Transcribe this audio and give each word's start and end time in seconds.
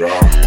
Pega 0.00 0.39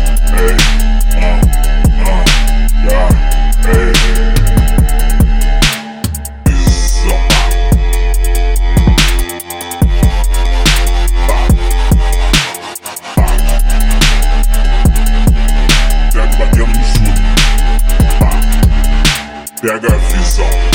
a 19.72 19.78
visão. 19.78 20.73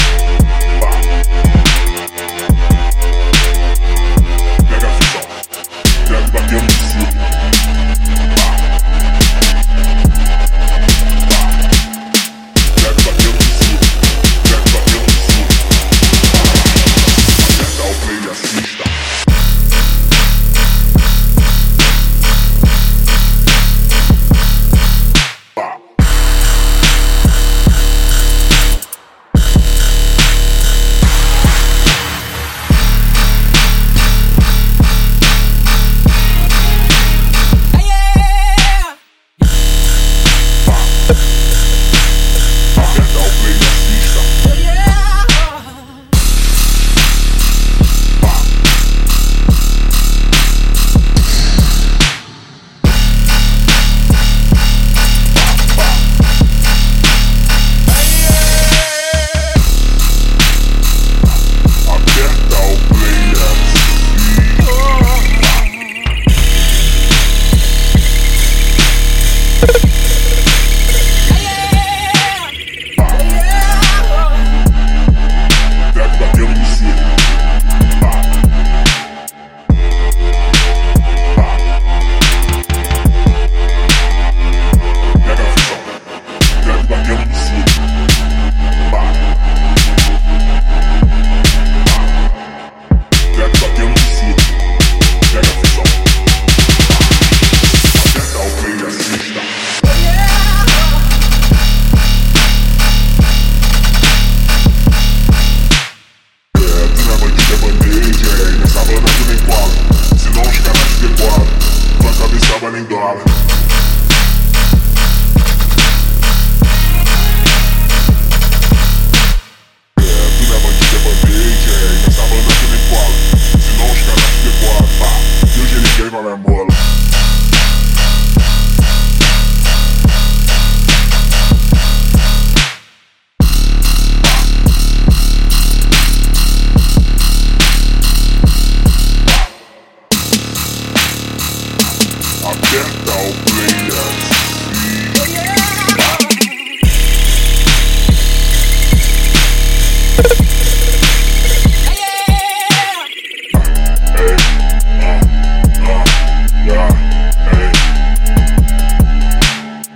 million 112.78 112.90
dollars. 112.90 113.47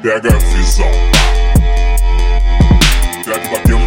Pega 0.03 0.35
a 0.35 0.39
visão. 0.39 0.91
Pega 3.25 3.49
bateu 3.51 3.82